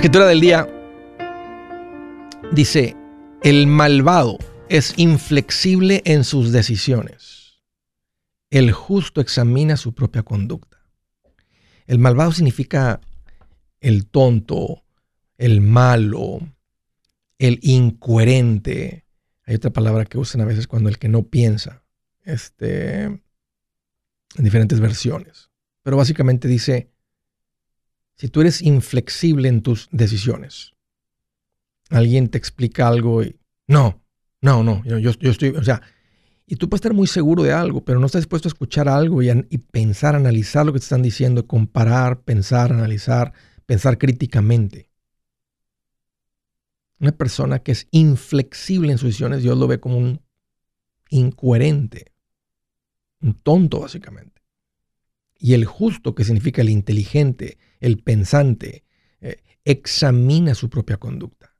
[0.00, 0.66] escritura del día
[2.52, 2.96] dice,
[3.42, 4.38] el malvado
[4.70, 7.60] es inflexible en sus decisiones.
[8.48, 10.78] El justo examina su propia conducta.
[11.86, 13.02] El malvado significa
[13.82, 14.84] el tonto,
[15.36, 16.38] el malo,
[17.38, 19.04] el incoherente.
[19.44, 21.84] Hay otra palabra que usan a veces cuando el que no piensa.
[22.22, 23.22] Este, en
[24.38, 25.50] diferentes versiones.
[25.82, 26.90] Pero básicamente dice
[28.20, 30.74] si tú eres inflexible en tus decisiones,
[31.88, 34.02] alguien te explica algo y no,
[34.42, 35.80] no, no, yo, yo, estoy, o sea,
[36.46, 39.22] y tú puedes estar muy seguro de algo, pero no estás dispuesto a escuchar algo
[39.22, 43.32] y, y pensar, analizar lo que te están diciendo, comparar, pensar, analizar,
[43.64, 44.90] pensar críticamente.
[46.98, 50.20] Una persona que es inflexible en sus decisiones, Dios lo ve como un
[51.08, 52.12] incoherente,
[53.22, 54.39] un tonto básicamente.
[55.42, 58.84] Y el justo, que significa el inteligente, el pensante,
[59.22, 61.56] eh, examina su propia conducta.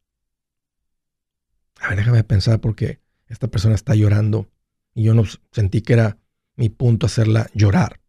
[1.80, 4.50] A ver, déjame pensar porque esta persona está llorando
[4.94, 6.18] y yo no sentí que era
[6.57, 8.00] mi punto hacerla llorar.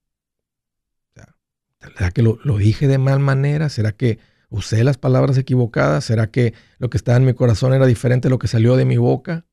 [1.80, 3.70] ¿Será que lo, lo dije de mal manera?
[3.70, 4.20] ¿Será que
[4.50, 6.04] usé las palabras equivocadas?
[6.04, 8.86] ¿Será que lo que estaba en mi corazón era diferente de lo que salió de
[8.86, 9.46] mi boca?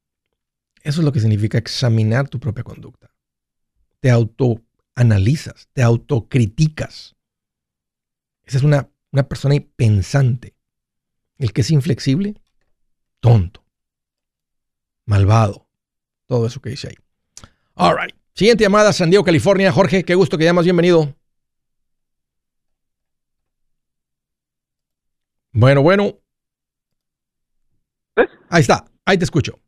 [0.83, 3.15] Eso es lo que significa examinar tu propia conducta.
[4.01, 4.11] Te
[4.99, 7.17] autoanalizas, te autocriticas.
[8.45, 10.57] Esa es una, una persona pensante.
[11.39, 12.35] El que es inflexible,
[13.21, 13.65] tonto,
[15.05, 15.69] malvado.
[16.27, 16.97] Todo eso que dice ahí.
[17.75, 18.15] All right.
[18.35, 19.71] Siguiente llamada, San Diego, California.
[19.73, 20.65] Jorge, qué gusto que llamas.
[20.65, 21.15] Bienvenido.
[25.53, 26.19] Bueno, bueno.
[28.51, 28.85] Ahí está.
[29.05, 29.61] Ahí te escucho.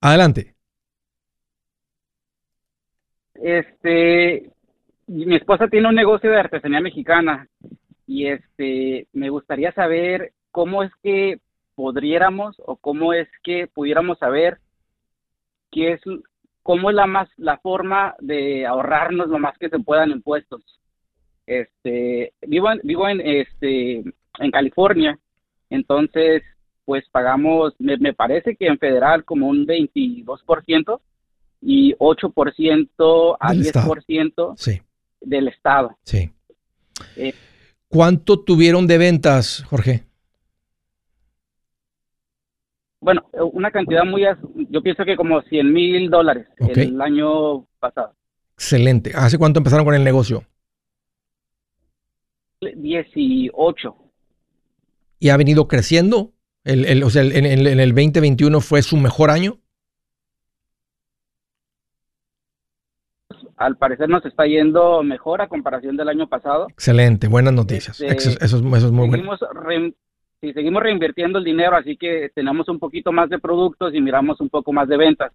[0.00, 0.57] Adelante.
[3.42, 4.50] Este,
[5.06, 7.48] mi esposa tiene un negocio de artesanía mexicana
[8.06, 11.40] y este, me gustaría saber cómo es que
[11.74, 14.58] podríamos o cómo es que pudiéramos saber
[15.70, 16.00] qué es
[16.62, 20.62] cómo es la más la forma de ahorrarnos lo más que se puedan impuestos.
[21.46, 24.02] Este, vivo vivo en este
[24.40, 25.18] en California,
[25.70, 26.42] entonces
[26.84, 31.00] pues pagamos me, me parece que en federal como un 22%
[31.60, 34.80] y 8% a 10% sí.
[35.20, 35.96] del estado.
[36.02, 36.30] Sí.
[37.16, 37.34] Eh,
[37.88, 40.04] ¿Cuánto tuvieron de ventas, Jorge?
[43.00, 44.24] Bueno, una cantidad muy,
[44.70, 48.14] yo pienso que como 100 mil dólares el año pasado.
[48.54, 49.12] Excelente.
[49.14, 50.44] ¿Hace cuánto empezaron con el negocio?
[52.60, 53.96] 18.
[55.20, 56.32] ¿Y ha venido creciendo?
[56.64, 59.58] El, o sea, en, en el 2021 fue su mejor año.
[63.58, 66.68] Al parecer nos está yendo mejor a comparación del año pasado.
[66.70, 68.00] Excelente, buenas noticias.
[68.00, 69.36] Este, eso, es, muy bueno.
[70.40, 74.40] sí, seguimos reinvirtiendo el dinero, así que tenemos un poquito más de productos y miramos
[74.40, 75.32] un poco más de ventas.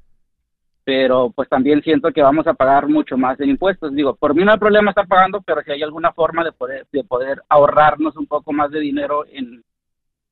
[0.85, 3.93] Pero pues también siento que vamos a pagar mucho más en impuestos.
[3.93, 6.87] Digo, por mí no hay problema estar pagando, pero si hay alguna forma de poder,
[6.91, 9.63] de poder ahorrarnos un poco más de dinero en,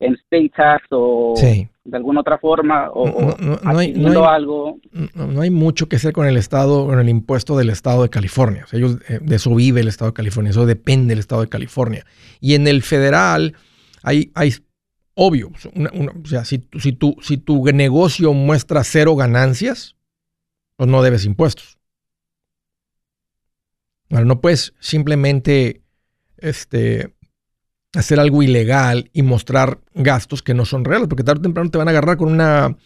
[0.02, 3.94] en state tax o de alguna otra forma o, no, hay,
[4.28, 4.78] algo.
[5.14, 8.66] No, hay mucho que hacer con el Estado, con el impuesto del Estado de California.
[8.72, 12.04] ellos, eh, de eso vive el Estado de California, eso depende del Estado de California.
[12.40, 13.54] Y en el federal
[14.02, 14.54] hay, hay
[15.14, 19.96] obvio, o sea, si, si, tu, si tu negocio muestra cero ganancias,
[20.76, 21.78] pues no debes impuestos.
[24.08, 25.82] Bueno, no puedes simplemente
[26.36, 27.14] este,
[27.94, 31.78] hacer algo ilegal y mostrar gastos que no son reales, porque tarde o temprano te
[31.78, 32.76] van a agarrar con una,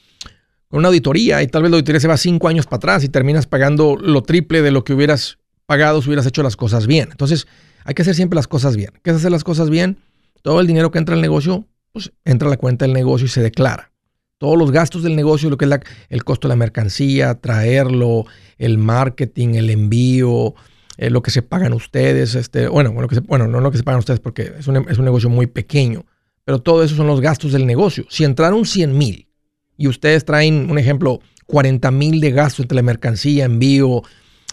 [0.68, 3.08] con una auditoría y tal vez la auditoría se va cinco años para atrás y
[3.08, 7.08] terminas pagando lo triple de lo que hubieras pagado si hubieras hecho las cosas bien.
[7.10, 7.46] Entonces,
[7.84, 8.90] hay que hacer siempre las cosas bien.
[9.02, 9.98] ¿Qué es hacer las cosas bien?
[10.42, 13.28] Todo el dinero que entra al negocio, pues entra a la cuenta del negocio y
[13.28, 13.92] se declara.
[14.38, 15.70] Todos los gastos del negocio, lo que es
[16.10, 18.26] el costo de la mercancía, traerlo,
[18.58, 20.54] el marketing, el envío,
[20.96, 23.84] eh, lo que se pagan ustedes, este, bueno, lo que bueno, no lo que se
[23.84, 26.06] pagan ustedes porque es un, es un negocio muy pequeño,
[26.44, 28.06] pero todo eso son los gastos del negocio.
[28.08, 29.28] Si entraron 100 mil
[29.76, 34.02] y ustedes traen, un ejemplo, 40 mil de gastos entre la mercancía, envío,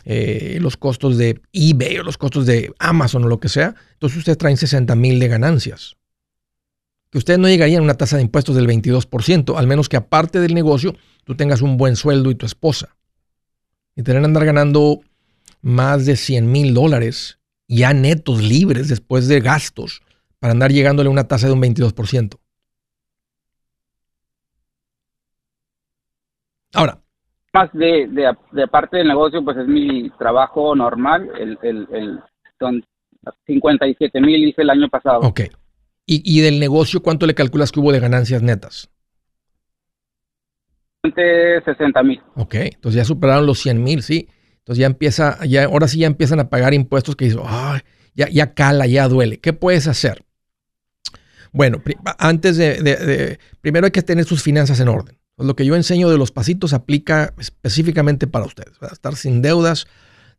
[0.06, 4.18] eh, los costos de eBay o los costos de Amazon o lo que sea, entonces
[4.18, 5.96] ustedes traen 60 mil de ganancias.
[7.10, 10.40] Que ustedes no llegarían a una tasa de impuestos del 22%, al menos que aparte
[10.40, 12.98] del negocio tú tengas un buen sueldo y tu esposa.
[13.96, 15.02] Y tener que andar ganando
[15.64, 20.02] más de 100 mil dólares ya netos libres después de gastos
[20.40, 22.38] para andar llegándole a una tasa de un 22%.
[26.74, 27.00] Ahora.
[27.54, 31.30] Más de, de, parte del negocio, pues es mi trabajo normal.
[31.40, 32.20] El, el,
[32.60, 32.84] son
[33.46, 35.20] 57 mil hice el año pasado.
[35.22, 35.42] Ok.
[36.06, 38.90] ¿Y, ¿Y del negocio cuánto le calculas que hubo de ganancias netas?
[41.12, 42.22] 60 mil.
[42.36, 44.30] Ok, entonces ya superaron los 100 mil, sí.
[44.64, 47.42] Entonces ya empieza, ya, ahora sí ya empiezan a pagar impuestos que dicen,
[48.16, 49.42] ya, ya cala, ya duele.
[49.42, 50.24] ¿Qué puedes hacer?
[51.52, 51.82] Bueno,
[52.18, 55.20] antes de, primero hay que tener sus finanzas en orden.
[55.38, 58.72] Lo que yo enseño de los pasitos aplica específicamente para ustedes.
[58.90, 59.86] Estar sin deudas,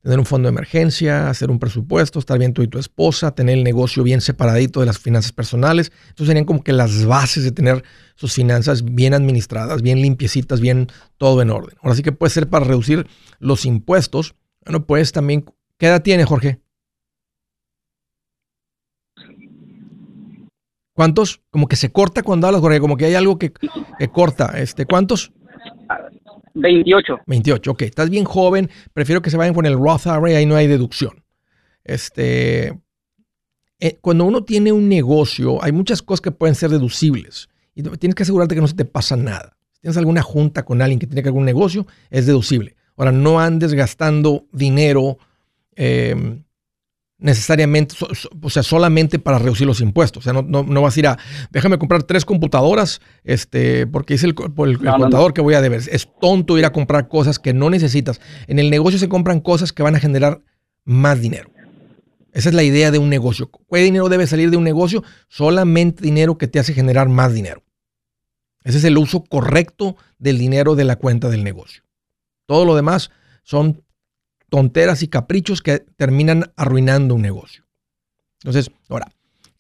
[0.05, 3.57] tener un fondo de emergencia, hacer un presupuesto, estar bien tú y tu esposa, tener
[3.57, 5.93] el negocio bien separadito de las finanzas personales.
[6.11, 7.83] Entonces serían como que las bases de tener
[8.15, 11.79] sus finanzas bien administradas, bien limpiecitas, bien todo en orden.
[11.81, 13.07] Ahora sí que puede ser para reducir
[13.39, 14.35] los impuestos.
[14.67, 15.47] Bueno, pues también,
[15.79, 16.61] ¿qué edad tiene Jorge?
[20.93, 21.41] ¿Cuántos?
[21.49, 23.55] Como que se corta cuando hablas, Jorge, como que hay algo que,
[23.99, 24.53] que corta.
[24.59, 25.33] Este, ¿Cuántos?
[26.55, 27.21] 28.
[27.27, 27.83] 28, ok.
[27.83, 28.71] Estás bien joven.
[28.93, 31.23] Prefiero que se vayan con el Roth IRA, ahí no hay deducción.
[31.85, 32.79] Este,
[33.81, 37.49] eh, cuando uno tiene un negocio, hay muchas cosas que pueden ser deducibles.
[37.75, 39.57] Y tienes que asegurarte que no se te pasa nada.
[39.73, 42.77] Si tienes alguna junta con alguien que tiene algún negocio, es deducible.
[42.97, 45.19] Ahora, no andes gastando dinero.
[45.75, 46.45] Em,
[47.25, 47.95] necesariamente,
[48.43, 50.21] o sea, solamente para reducir los impuestos.
[50.21, 51.19] O sea, no, no, vas a ir a,
[51.51, 55.81] déjame comprar tres computadoras, este, porque es el, el, contador que voy a deber.
[55.91, 58.21] Es tonto ir a comprar cosas que no necesitas.
[58.47, 60.43] En el negocio se compran cosas que van a generar
[60.85, 61.51] más dinero.
[62.35, 63.51] Esa es la idea de un negocio.
[63.51, 65.03] ¿Qué dinero debe salir de un negocio?
[65.29, 67.63] Solamente dinero que te hace generar más dinero.
[68.65, 71.85] Ese es el uso correcto del dinero de la cuenta del negocio.
[72.45, 73.11] Todo lo demás
[73.45, 73.83] son
[74.55, 77.65] tonteras y caprichos que terminan arruinando un negocio.
[78.41, 79.11] Entonces, ahora,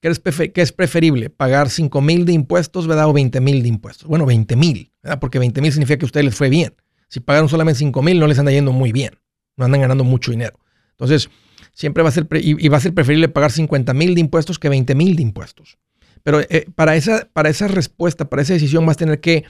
[0.01, 0.09] ¿qué
[0.55, 1.30] es, preferible?
[1.30, 3.09] ¿Pagar 5 mil de impuestos ¿verdad?
[3.09, 4.07] o 20 mil de impuestos?
[4.07, 6.76] Bueno, 20 mil, porque 20 mil significa que a ustedes les fue bien.
[7.09, 9.18] Si pagaron solamente 5 mil, no les anda yendo muy bien,
[9.57, 10.61] no andan ganando mucho dinero.
[10.90, 11.28] Entonces,
[11.72, 14.68] siempre va a ser, y va a ser preferible pagar 50 mil de impuestos que
[14.68, 15.76] 20 mil de impuestos.
[16.22, 19.42] Pero eh, para, esa, para esa respuesta, para esa decisión, vas a tener que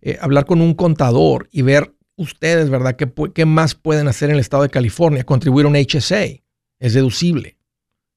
[0.00, 1.92] eh, hablar con un contador y ver
[2.22, 2.96] ustedes, ¿verdad?
[2.96, 5.24] ¿Qué, ¿Qué, más pueden hacer en el estado de California?
[5.24, 6.24] Contribuir a un HSA.
[6.78, 7.56] Es deducible.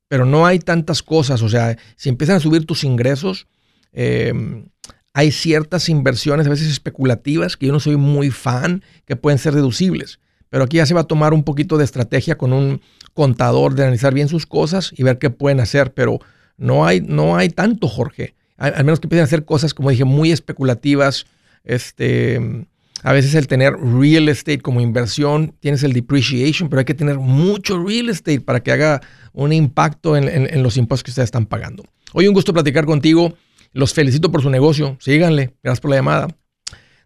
[0.07, 1.41] Pero no hay tantas cosas.
[1.41, 3.47] O sea, si empiezan a subir tus ingresos,
[3.91, 4.65] em,
[5.13, 9.53] hay ciertas inversiones, a veces especulativas, que yo no soy muy fan, que pueden ser
[9.53, 10.19] deducibles.
[10.49, 12.81] Pero aquí ya se va a tomar un poquito de estrategia con un
[13.13, 15.93] contador de analizar bien sus cosas y ver qué pueden hacer.
[15.93, 16.19] Pero
[16.57, 18.35] no hay, no hay tanto, Jorge.
[18.57, 21.25] Al, menos que empiecen a hacer cosas, como dije, muy especulativas.
[21.63, 22.67] Este,
[23.05, 27.19] a veces el tener real estate como inversión, tienes el depreciation, pero hay que tener
[27.19, 28.99] mucho real estate para que haga
[29.31, 31.83] un impacto en, los impuestos que ustedes están pagando.
[32.13, 33.33] Hoy un gusto platicar contigo.
[33.73, 34.97] Los felicito por su negocio.
[34.99, 35.51] Síganle.
[35.61, 36.27] Gracias por la llamada.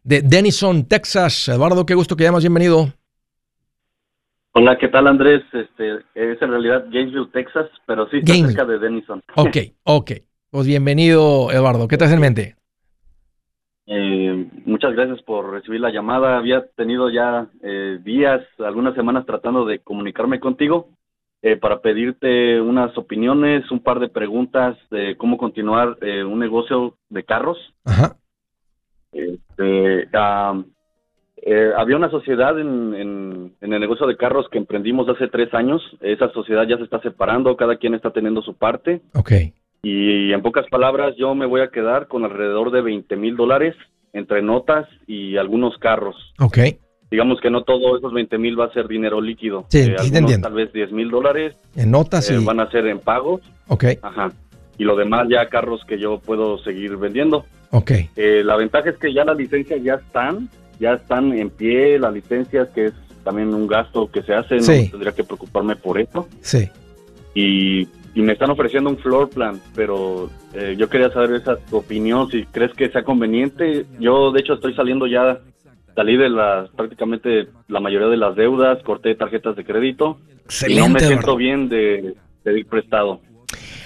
[0.02, 1.50] De Denison, Texas.
[1.50, 2.44] Eduardo, qué gusto que llamas.
[2.44, 2.94] Bienvenido.
[4.54, 5.44] Hola, ¿qué tal Andrés?
[5.52, 9.22] Este, es en realidad Gainesville, Texas, pero sí está cerca de Denison.
[9.36, 10.12] Ok, ok.
[10.50, 11.90] Pues bienvenido, Eduardo.
[11.90, 12.56] ¿Qué te hace en mente?
[13.92, 14.49] Eh,
[14.80, 16.38] muchas gracias por recibir la llamada.
[16.38, 20.88] Había tenido ya eh, días, algunas semanas tratando de comunicarme contigo
[21.42, 27.26] eh, para pedirte unas opiniones, un par de preguntas de cómo continuar un negocio de
[27.26, 27.58] carros.
[27.84, 28.16] Ajá.
[29.12, 30.08] Este,
[31.76, 35.82] había una sociedad en, en, en, el negocio de carros que emprendimos hace tres años.
[36.00, 39.02] Esa sociedad ya se está separando, cada quien está teniendo su parte.
[39.14, 39.32] Ok.
[39.84, 43.76] Y en pocas palabras, yo me voy a quedar con alrededor de 20 mil dólares
[44.14, 46.16] entre notas y algunos carros.
[46.40, 46.60] Ok.
[47.12, 49.66] Digamos que no todo esos 20 mil va a ser dinero líquido.
[49.70, 50.48] Sí, eh, entiendo.
[50.48, 51.56] Tal vez 10 mil dólares.
[51.76, 53.42] En notas eh, Van a ser en pagos.
[53.68, 53.86] Ok.
[54.02, 54.32] Ajá.
[54.78, 57.46] Y lo demás ya carros que yo puedo seguir vendiendo.
[57.72, 57.92] Ok.
[58.16, 60.50] Eh, la ventaja es que ya las licencias ya están,
[60.80, 62.94] ya están en pie, las licencias, que es
[63.24, 66.28] también un gasto que se hace, no tendría que preocuparme por eso.
[66.42, 66.70] Sí.
[67.34, 71.78] Y y me están ofreciendo un floor plan, pero eh, yo quería saber esa tu
[71.78, 73.86] opinión, si crees que sea conveniente.
[74.00, 75.40] Yo, de hecho, estoy saliendo ya,
[75.96, 80.18] salí de las prácticamente la mayoría de las deudas, corté tarjetas de crédito.
[80.46, 80.82] Excelente.
[80.82, 83.22] Y no me siento bien de pedir prestado.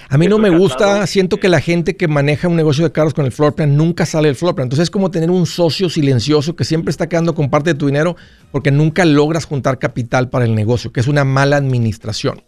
[0.08, 3.14] A mí no me gusta, siento que la gente que maneja un negocio de carros
[3.14, 4.66] con el floor plan nunca sale del floor plan.
[4.66, 7.86] Entonces es como tener un socio silencioso que siempre está quedando con parte de tu
[7.86, 8.16] dinero
[8.52, 12.42] porque nunca logras juntar capital para el negocio, que es una mala administración.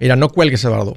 [0.00, 0.96] Mira, no cuelgues, Eduardo.